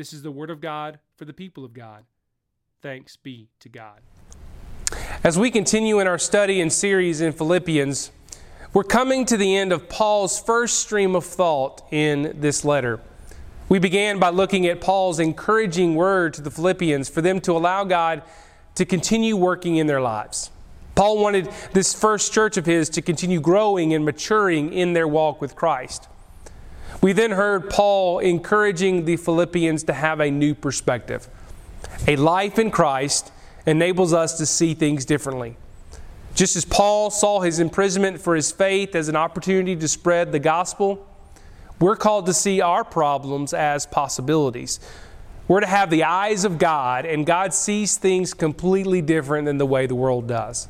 [0.00, 2.04] This is the word of God for the people of God.
[2.80, 4.00] Thanks be to God.
[5.22, 8.10] As we continue in our study and series in Philippians,
[8.72, 12.98] we're coming to the end of Paul's first stream of thought in this letter.
[13.68, 17.84] We began by looking at Paul's encouraging word to the Philippians for them to allow
[17.84, 18.22] God
[18.76, 20.50] to continue working in their lives.
[20.94, 25.42] Paul wanted this first church of his to continue growing and maturing in their walk
[25.42, 26.08] with Christ.
[27.00, 31.28] We then heard Paul encouraging the Philippians to have a new perspective.
[32.06, 33.32] A life in Christ
[33.66, 35.56] enables us to see things differently.
[36.34, 40.38] Just as Paul saw his imprisonment for his faith as an opportunity to spread the
[40.38, 41.06] gospel,
[41.78, 44.80] we're called to see our problems as possibilities.
[45.48, 49.66] We're to have the eyes of God, and God sees things completely different than the
[49.66, 50.68] way the world does.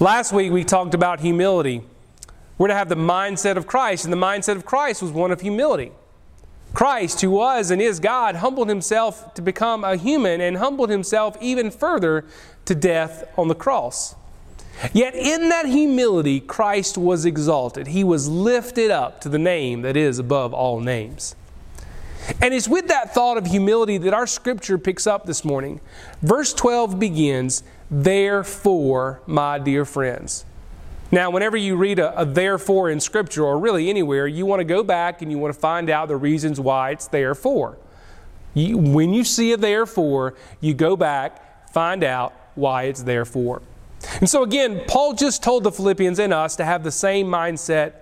[0.00, 1.82] Last week we talked about humility.
[2.58, 5.40] We're to have the mindset of Christ, and the mindset of Christ was one of
[5.40, 5.92] humility.
[6.74, 11.36] Christ, who was and is God, humbled himself to become a human and humbled himself
[11.40, 12.24] even further
[12.66, 14.14] to death on the cross.
[14.92, 17.88] Yet in that humility, Christ was exalted.
[17.88, 21.34] He was lifted up to the name that is above all names.
[22.40, 25.80] And it's with that thought of humility that our scripture picks up this morning.
[26.20, 30.44] Verse 12 begins, Therefore, my dear friends.
[31.10, 34.64] Now, whenever you read a, a, therefore in Scripture or really anywhere, you want to
[34.64, 37.78] go back and you want to find out the reasons why it's therefore.
[38.54, 43.62] You, when you see a therefore, you go back, find out why it's therefore.
[44.20, 47.94] And so, again, Paul just told the Philippians and us to have the same mindset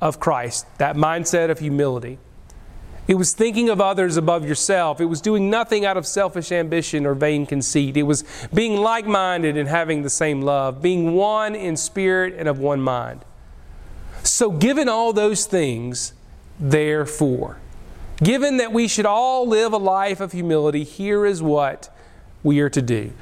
[0.00, 2.18] of Christ, that mindset of humility.
[3.10, 5.00] It was thinking of others above yourself.
[5.00, 7.96] It was doing nothing out of selfish ambition or vain conceit.
[7.96, 8.22] It was
[8.54, 12.80] being like minded and having the same love, being one in spirit and of one
[12.80, 13.24] mind.
[14.22, 16.12] So, given all those things,
[16.60, 17.56] therefore,
[18.22, 21.92] given that we should all live a life of humility, here is what
[22.44, 23.12] we are to do.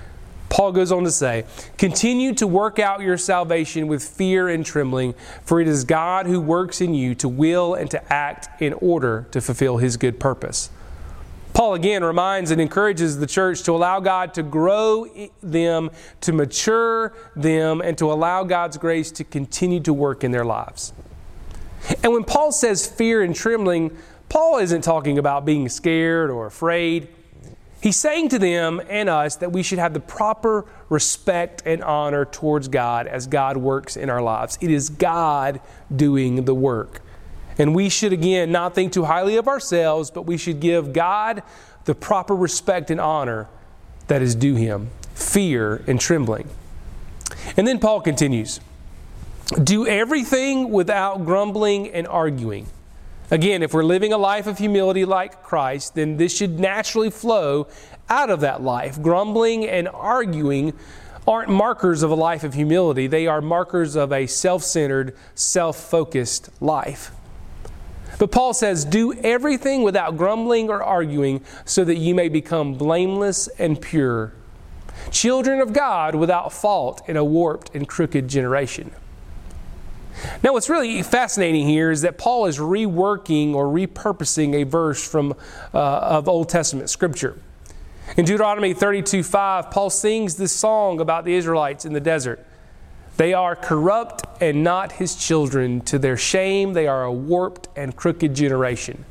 [0.48, 1.44] Paul goes on to say,
[1.76, 5.14] Continue to work out your salvation with fear and trembling,
[5.44, 9.26] for it is God who works in you to will and to act in order
[9.32, 10.70] to fulfill his good purpose.
[11.52, 15.06] Paul again reminds and encourages the church to allow God to grow
[15.42, 20.44] them, to mature them, and to allow God's grace to continue to work in their
[20.44, 20.92] lives.
[22.02, 23.96] And when Paul says fear and trembling,
[24.28, 27.08] Paul isn't talking about being scared or afraid.
[27.80, 32.24] He's saying to them and us that we should have the proper respect and honor
[32.24, 34.58] towards God as God works in our lives.
[34.60, 35.60] It is God
[35.94, 37.02] doing the work.
[37.56, 41.42] And we should, again, not think too highly of ourselves, but we should give God
[41.84, 43.48] the proper respect and honor
[44.08, 46.48] that is due Him fear and trembling.
[47.56, 48.60] And then Paul continues
[49.62, 52.66] Do everything without grumbling and arguing
[53.30, 57.66] Again, if we're living a life of humility like Christ, then this should naturally flow
[58.08, 59.00] out of that life.
[59.02, 60.72] Grumbling and arguing
[61.26, 65.76] aren't markers of a life of humility, they are markers of a self centered, self
[65.76, 67.10] focused life.
[68.18, 73.48] But Paul says, Do everything without grumbling or arguing, so that you may become blameless
[73.58, 74.32] and pure.
[75.10, 78.90] Children of God without fault in a warped and crooked generation.
[80.42, 85.32] Now, what's really fascinating here is that Paul is reworking or repurposing a verse from
[85.74, 87.38] uh, of Old Testament scripture.
[88.16, 92.44] In Deuteronomy 32 5, Paul sings this song about the Israelites in the desert.
[93.16, 95.80] They are corrupt and not his children.
[95.82, 99.04] To their shame, they are a warped and crooked generation.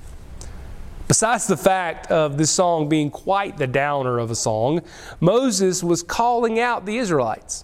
[1.07, 4.81] Besides the fact of this song being quite the downer of a song,
[5.19, 7.63] Moses was calling out the Israelites.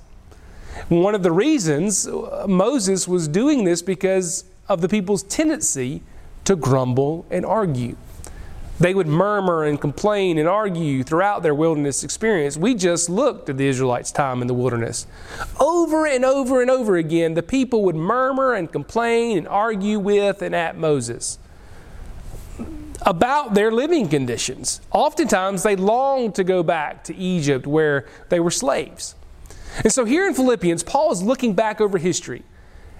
[0.90, 6.02] One of the reasons uh, Moses was doing this because of the people's tendency
[6.46, 7.96] to grumble and argue.
[8.80, 12.58] They would murmur and complain and argue throughout their wilderness experience.
[12.58, 15.06] We just looked at the Israelites' time in the wilderness.
[15.60, 20.42] Over and over and over again, the people would murmur and complain and argue with
[20.42, 21.38] and at Moses
[23.06, 24.82] about their living conditions.
[24.92, 29.16] Oftentimes, they longed to go back to Egypt where they were slaves.
[29.78, 32.44] And so, here in Philippians, Paul is looking back over history.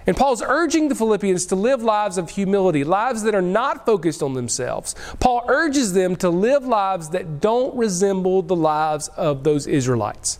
[0.06, 4.22] And Paul's urging the Philippians to live lives of humility, lives that are not focused
[4.22, 4.94] on themselves.
[5.18, 10.38] Paul urges them to live lives that don't resemble the lives of those Israelites.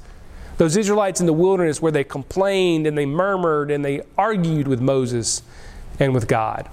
[0.58, 4.80] Those Israelites in the wilderness where they complained and they murmured and they argued with
[4.80, 5.42] Moses
[5.98, 6.68] and with God.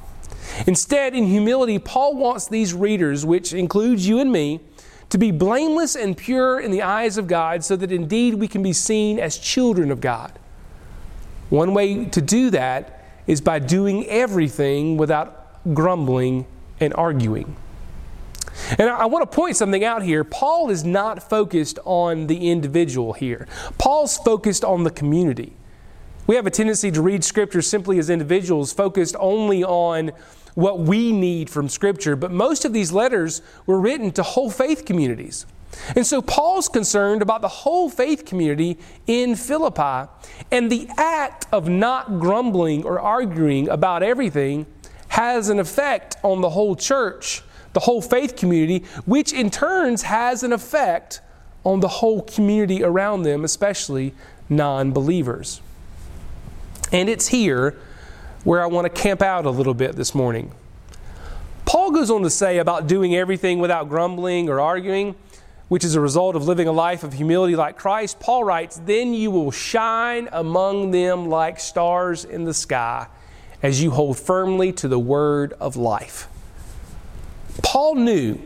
[0.67, 4.59] Instead, in humility, Paul wants these readers, which includes you and me,
[5.11, 8.63] to be blameless and pure in the eyes of God so that indeed we can
[8.63, 10.39] be seen as children of God.
[11.49, 16.45] One way to do that is by doing everything without grumbling
[16.79, 17.57] and arguing.
[18.77, 20.23] And I want to point something out here.
[20.23, 23.47] Paul is not focused on the individual here,
[23.77, 25.53] Paul's focused on the community.
[26.25, 30.11] We have a tendency to read Scripture simply as individuals, focused only on
[30.55, 34.85] what we need from Scripture, but most of these letters were written to whole faith
[34.85, 35.45] communities.
[35.95, 38.77] And so Paul's concerned about the whole faith community
[39.07, 40.09] in Philippi,
[40.51, 44.65] and the act of not grumbling or arguing about everything
[45.09, 47.41] has an effect on the whole church,
[47.73, 51.21] the whole faith community, which in turns has an effect
[51.63, 54.13] on the whole community around them, especially
[54.49, 55.61] non believers.
[56.91, 57.77] And it's here
[58.43, 60.53] where I want to camp out a little bit this morning.
[61.65, 65.15] Paul goes on to say about doing everything without grumbling or arguing,
[65.67, 68.19] which is a result of living a life of humility like Christ.
[68.19, 73.07] Paul writes, Then you will shine among them like stars in the sky
[73.63, 76.27] as you hold firmly to the word of life.
[77.63, 78.39] Paul knew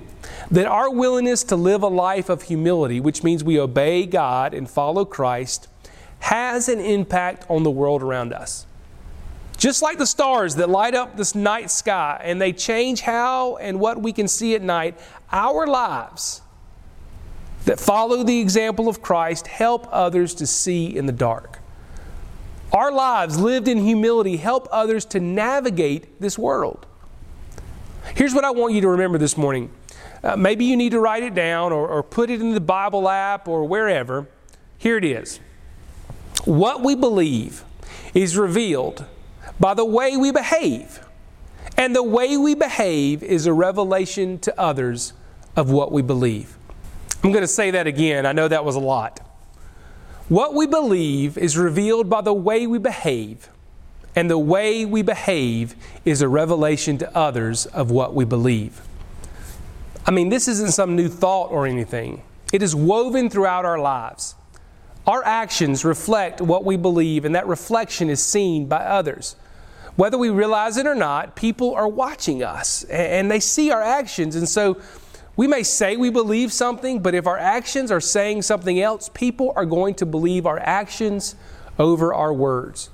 [0.51, 4.69] that our willingness to live a life of humility, which means we obey God and
[4.69, 5.67] follow Christ,
[6.19, 8.65] has an impact on the world around us.
[9.57, 13.79] Just like the stars that light up this night sky and they change how and
[13.79, 14.99] what we can see at night,
[15.31, 16.41] our lives
[17.65, 21.59] that follow the example of Christ help others to see in the dark.
[22.71, 26.85] Our lives lived in humility help others to navigate this world.
[28.15, 29.71] Here's what I want you to remember this morning.
[30.23, 33.07] Uh, maybe you need to write it down or, or put it in the Bible
[33.07, 34.27] app or wherever.
[34.77, 35.39] Here it is.
[36.43, 37.63] What we believe
[38.13, 39.05] is revealed
[39.59, 40.99] by the way we behave.
[41.77, 45.13] And the way we behave is a revelation to others
[45.55, 46.57] of what we believe.
[47.23, 48.25] I'm going to say that again.
[48.25, 49.19] I know that was a lot.
[50.29, 53.49] What we believe is revealed by the way we behave,
[54.15, 58.81] and the way we behave is a revelation to others of what we believe.
[60.05, 64.35] I mean, this isn't some new thought or anything, it is woven throughout our lives.
[65.07, 69.35] Our actions reflect what we believe, and that reflection is seen by others.
[69.95, 74.35] Whether we realize it or not, people are watching us and they see our actions.
[74.35, 74.81] And so
[75.37, 79.53] we may say we believe something, but if our actions are saying something else, people
[79.55, 81.35] are going to believe our actions
[81.79, 82.89] over our words.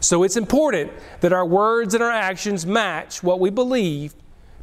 [0.00, 4.14] So it's important that our words and our actions match what we believe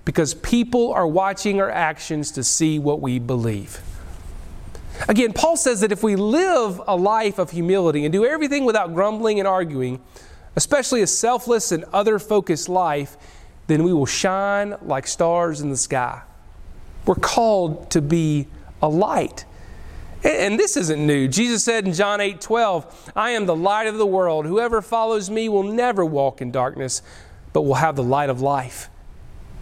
[0.04, 3.82] because people are watching our actions to see what we believe.
[5.08, 8.94] Again, Paul says that if we live a life of humility and do everything without
[8.94, 10.02] grumbling and arguing,
[10.56, 13.18] especially a selfless and other focused life,
[13.68, 16.22] then we will shine like stars in the sky.
[17.06, 18.48] We're called to be
[18.82, 19.46] a light.
[20.24, 21.28] And this isn't new.
[21.28, 24.46] Jesus said in John 8 12, I am the light of the world.
[24.46, 27.02] Whoever follows me will never walk in darkness,
[27.54, 28.90] but will have the light of life.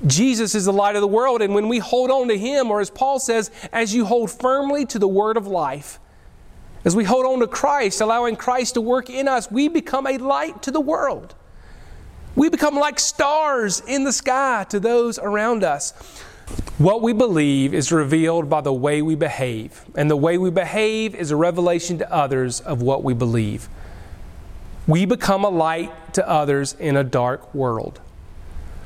[0.05, 2.81] Jesus is the light of the world, and when we hold on to Him, or
[2.81, 5.99] as Paul says, as you hold firmly to the word of life,
[6.83, 10.17] as we hold on to Christ, allowing Christ to work in us, we become a
[10.17, 11.33] light to the world.
[12.35, 15.91] We become like stars in the sky to those around us.
[16.77, 21.15] What we believe is revealed by the way we behave, and the way we behave
[21.15, 23.69] is a revelation to others of what we believe.
[24.85, 28.01] We become a light to others in a dark world.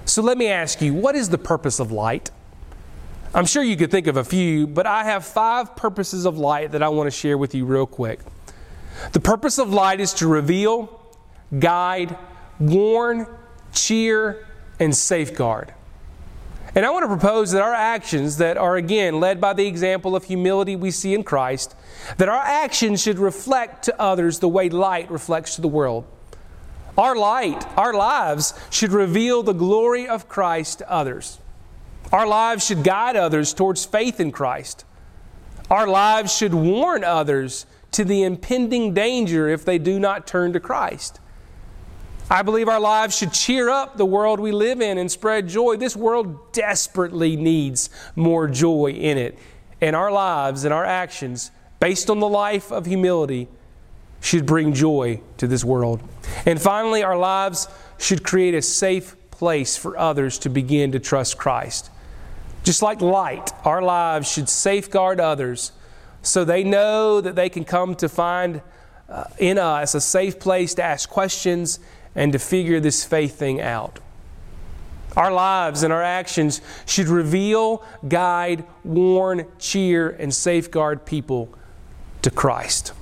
[0.09, 2.31] So let me ask you what is the purpose of light?
[3.35, 6.71] I'm sure you could think of a few, but I have five purposes of light
[6.71, 8.19] that I want to share with you real quick.
[9.11, 10.99] The purpose of light is to reveal,
[11.59, 12.17] guide,
[12.59, 13.27] warn,
[13.71, 14.47] cheer,
[14.79, 15.75] and safeguard.
[16.73, 20.15] And I want to propose that our actions, that are again led by the example
[20.15, 21.75] of humility we see in Christ,
[22.17, 26.05] that our actions should reflect to others the way light reflects to the world.
[26.97, 31.39] Our light, our lives, should reveal the glory of Christ to others.
[32.11, 34.85] Our lives should guide others towards faith in Christ.
[35.69, 40.59] Our lives should warn others to the impending danger if they do not turn to
[40.59, 41.19] Christ.
[42.31, 45.77] I believe our lives should cheer up the world we live in and spread joy.
[45.77, 49.37] This world desperately needs more joy in it.
[49.81, 53.47] And our lives and our actions, based on the life of humility,
[54.21, 56.01] should bring joy to this world.
[56.45, 61.37] And finally, our lives should create a safe place for others to begin to trust
[61.37, 61.89] Christ.
[62.63, 65.71] Just like light, our lives should safeguard others
[66.21, 68.61] so they know that they can come to find
[69.07, 71.79] uh, in us a safe place to ask questions
[72.15, 73.99] and to figure this faith thing out.
[75.15, 81.49] Our lives and our actions should reveal, guide, warn, cheer, and safeguard people
[82.21, 82.93] to Christ.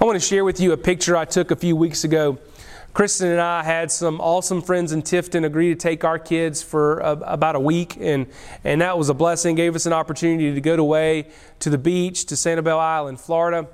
[0.00, 2.38] I want to share with you a picture I took a few weeks ago
[2.94, 6.98] Kristen and I had some awesome friends in Tifton agree to take our kids for
[6.98, 8.26] a, about a week, and,
[8.64, 9.54] and that was a blessing.
[9.54, 11.28] Gave us an opportunity to go away
[11.60, 13.66] to the beach to Sanibel Island, Florida.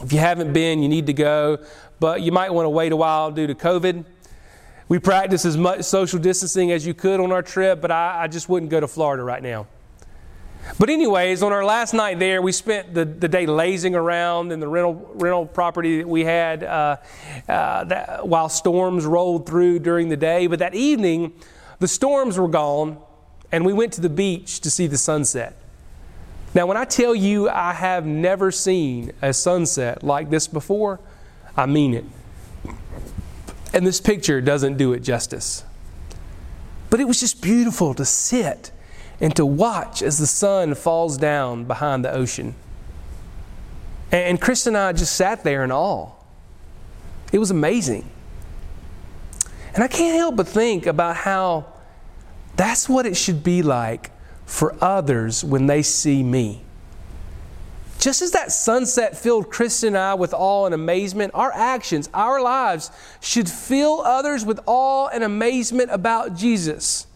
[0.00, 1.64] If you haven't been, you need to go,
[1.98, 4.04] but you might want to wait a while due to COVID.
[4.86, 8.28] We practiced as much social distancing as you could on our trip, but I, I
[8.28, 9.66] just wouldn't go to Florida right now.
[10.78, 14.60] But, anyways, on our last night there, we spent the, the day lazing around in
[14.60, 16.96] the rental, rental property that we had uh,
[17.48, 20.46] uh, that, while storms rolled through during the day.
[20.46, 21.32] But that evening,
[21.78, 22.98] the storms were gone,
[23.50, 25.56] and we went to the beach to see the sunset.
[26.54, 31.00] Now, when I tell you I have never seen a sunset like this before,
[31.56, 32.04] I mean it.
[33.72, 35.64] And this picture doesn't do it justice.
[36.90, 38.70] But it was just beautiful to sit
[39.22, 42.56] and to watch as the sun falls down behind the ocean.
[44.10, 46.10] And Chris and I just sat there in awe.
[47.32, 48.10] It was amazing.
[49.74, 51.72] And I can't help but think about how
[52.56, 54.10] that's what it should be like
[54.44, 56.62] for others when they see me.
[57.98, 62.42] Just as that sunset filled Chris and I with awe and amazement, our actions, our
[62.42, 67.06] lives should fill others with awe and amazement about Jesus.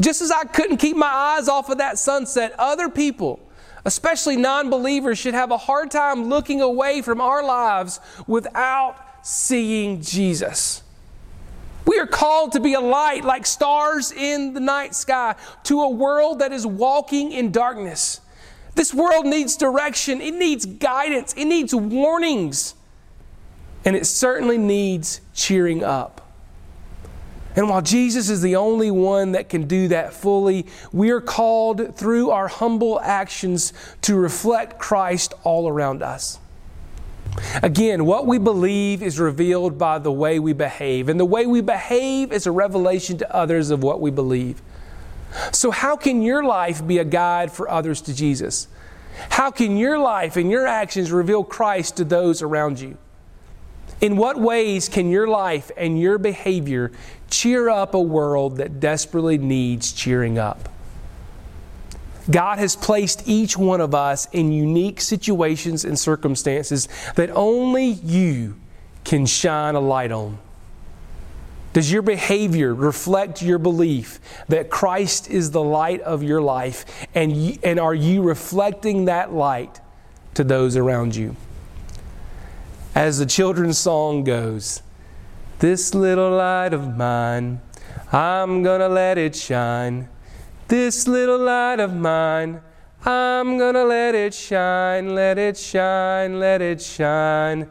[0.00, 3.40] Just as I couldn't keep my eyes off of that sunset, other people,
[3.84, 10.02] especially non believers, should have a hard time looking away from our lives without seeing
[10.02, 10.82] Jesus.
[11.86, 15.88] We are called to be a light like stars in the night sky to a
[15.88, 18.20] world that is walking in darkness.
[18.74, 22.74] This world needs direction, it needs guidance, it needs warnings,
[23.84, 26.23] and it certainly needs cheering up.
[27.56, 31.96] And while Jesus is the only one that can do that fully, we are called
[31.96, 36.40] through our humble actions to reflect Christ all around us.
[37.62, 41.60] Again, what we believe is revealed by the way we behave, and the way we
[41.60, 44.62] behave is a revelation to others of what we believe.
[45.50, 48.68] So, how can your life be a guide for others to Jesus?
[49.30, 52.98] How can your life and your actions reveal Christ to those around you?
[54.00, 56.92] In what ways can your life and your behavior
[57.30, 60.68] cheer up a world that desperately needs cheering up?
[62.30, 68.56] God has placed each one of us in unique situations and circumstances that only you
[69.04, 70.38] can shine a light on.
[71.74, 77.06] Does your behavior reflect your belief that Christ is the light of your life?
[77.14, 79.80] And, and are you reflecting that light
[80.34, 81.36] to those around you?
[82.94, 84.80] As the children's song goes,
[85.58, 87.60] This little light of mine,
[88.12, 90.08] I'm gonna let it shine.
[90.68, 92.60] This little light of mine,
[93.04, 97.68] I'm gonna let it shine, let it shine, let it shine,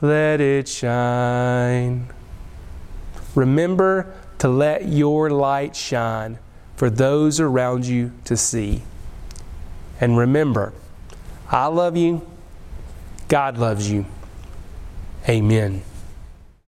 [0.00, 2.08] let it shine.
[3.36, 6.38] Remember to let your light shine
[6.74, 8.82] for those around you to see.
[10.00, 10.72] And remember,
[11.48, 12.26] I love you,
[13.28, 14.04] God loves you.
[15.28, 15.93] Amen.